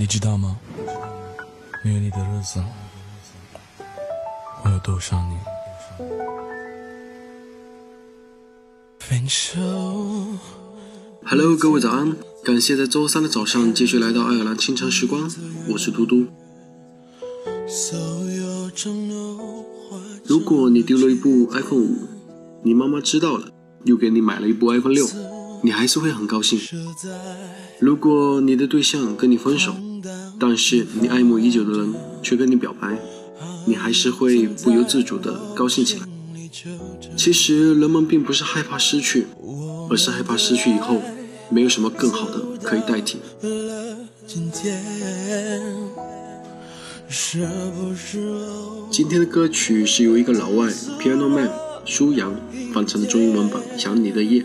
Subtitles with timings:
[0.00, 0.56] 你知道吗？
[1.84, 2.58] 没有你的日子，
[4.64, 5.36] 我有多想你。
[8.98, 9.60] 分手。
[11.22, 12.16] Hello，各位早安！
[12.42, 15.30] 感谢在周三的早上继续来到爱尔兰清晨时光，
[15.68, 16.28] 我是嘟嘟。
[20.24, 22.08] 如果你丢了一部 iPhone 五，
[22.62, 23.50] 你妈妈知道了，
[23.84, 25.06] 又给你买了一部 iPhone 六，
[25.62, 26.58] 你还是会很高兴。
[27.78, 29.74] 如果你的对象跟你分手，
[30.38, 32.98] 但是你爱慕已久的人却跟你表白，
[33.66, 36.06] 你还是会不由自主的高兴起来。
[37.16, 39.26] 其实人们并不是害怕失去，
[39.88, 41.00] 而是害怕失去以后
[41.48, 43.18] 没有什么更好的可以代替。
[48.90, 50.68] 今天的歌曲是由一个老外
[51.00, 51.50] Piano Man
[51.84, 52.34] 苏阳
[52.72, 54.42] 翻唱的中英文版《想你的夜》，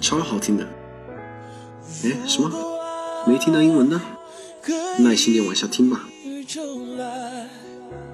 [0.00, 0.66] 超好听的。
[2.04, 2.50] 哎，什么？
[3.26, 4.00] 没听到英文呢？
[4.98, 6.08] 耐心点往下听吧。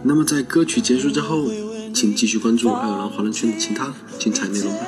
[0.03, 1.51] 那么在歌曲结束之后，
[1.95, 4.87] 请继续关注爱尔兰华人圈的其他精彩内容吧。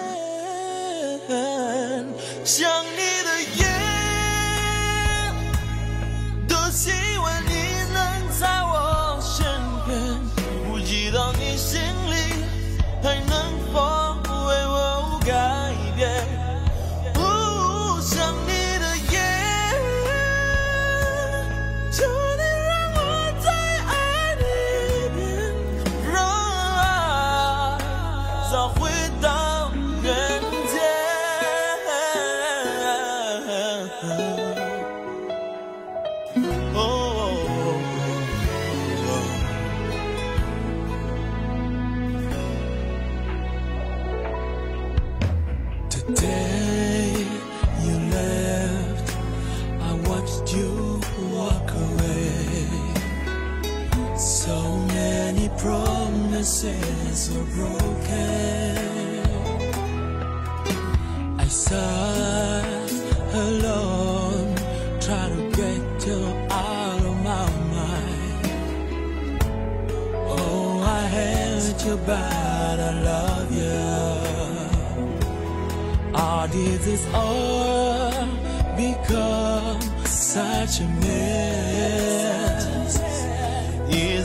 [55.59, 58.77] Promises were broken.
[61.39, 62.91] I sat
[63.35, 64.55] alone,
[65.01, 67.47] trying to get you out of my
[67.77, 68.43] mind.
[70.35, 74.19] Oh, I held you, but I love you.
[76.51, 78.27] Did this all
[78.75, 82.18] become such a mess?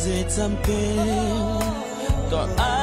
[0.03, 0.97] Is it something.
[2.30, 2.83] That I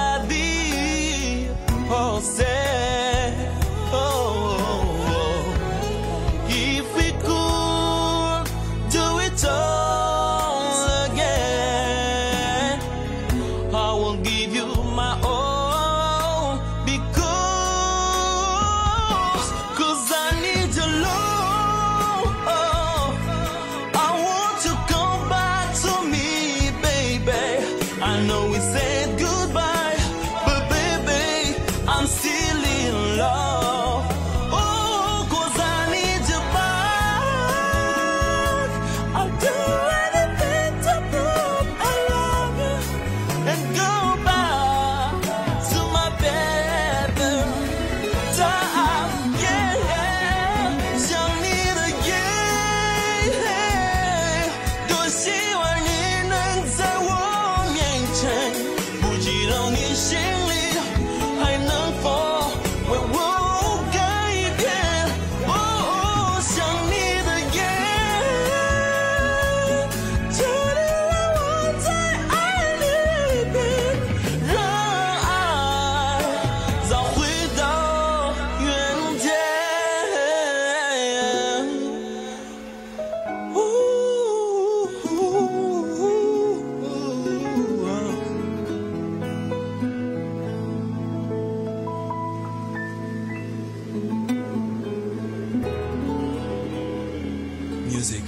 [98.01, 98.25] Music,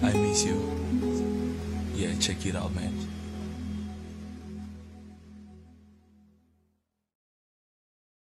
[0.00, 0.62] I miss you.
[1.92, 2.94] Yeah, check it out, man.